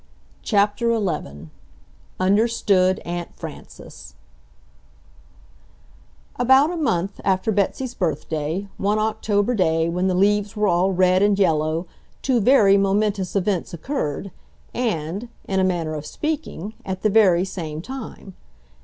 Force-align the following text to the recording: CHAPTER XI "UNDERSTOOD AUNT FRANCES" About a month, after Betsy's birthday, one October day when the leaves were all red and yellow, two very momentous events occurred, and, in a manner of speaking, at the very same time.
CHAPTER 0.41 0.97
XI 0.99 1.49
"UNDERSTOOD 2.19 3.01
AUNT 3.05 3.35
FRANCES" 3.35 4.15
About 6.39 6.71
a 6.71 6.75
month, 6.75 7.21
after 7.23 7.51
Betsy's 7.51 7.93
birthday, 7.93 8.67
one 8.79 8.97
October 8.97 9.53
day 9.53 9.89
when 9.89 10.07
the 10.07 10.15
leaves 10.15 10.55
were 10.55 10.67
all 10.67 10.91
red 10.91 11.21
and 11.21 11.37
yellow, 11.37 11.85
two 12.23 12.39
very 12.39 12.77
momentous 12.77 13.35
events 13.35 13.75
occurred, 13.75 14.31
and, 14.73 15.29
in 15.45 15.59
a 15.59 15.63
manner 15.63 15.93
of 15.93 16.07
speaking, 16.07 16.73
at 16.83 17.03
the 17.03 17.09
very 17.11 17.45
same 17.45 17.79
time. 17.79 18.33